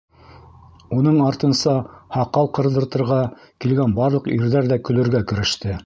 Уның 0.99 1.19
артынса 1.25 1.75
һаҡал 2.17 2.51
ҡырҙыртырға 2.59 3.21
килгән 3.43 3.95
барлыҡ 4.01 4.35
ирҙәр 4.39 4.73
ҙә 4.75 4.85
көлөргә 4.91 5.25
кереште. 5.35 5.77